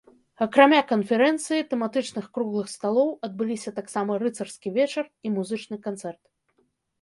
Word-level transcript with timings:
Акрамя 0.43 0.77
канферэнцыі, 0.91 1.65
тэматычных 1.73 2.25
круглых 2.37 2.71
сталоў 2.75 3.09
адбыліся 3.27 3.75
таксама 3.79 4.17
рыцарскі 4.25 4.67
вечар 4.79 5.05
і 5.29 5.35
музычны 5.37 5.77
канцэрт. 5.87 6.21